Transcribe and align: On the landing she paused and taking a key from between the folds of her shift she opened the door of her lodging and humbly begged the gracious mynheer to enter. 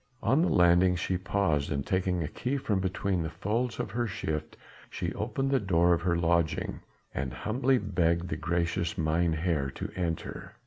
On 0.23 0.41
the 0.41 0.49
landing 0.49 0.95
she 0.95 1.15
paused 1.15 1.71
and 1.71 1.85
taking 1.85 2.23
a 2.23 2.27
key 2.27 2.57
from 2.57 2.79
between 2.79 3.21
the 3.21 3.29
folds 3.29 3.79
of 3.79 3.91
her 3.91 4.07
shift 4.07 4.57
she 4.89 5.13
opened 5.13 5.51
the 5.51 5.59
door 5.59 5.93
of 5.93 6.01
her 6.01 6.15
lodging 6.17 6.79
and 7.13 7.31
humbly 7.31 7.77
begged 7.77 8.29
the 8.29 8.35
gracious 8.35 8.97
mynheer 8.97 9.69
to 9.75 9.91
enter. 9.95 10.55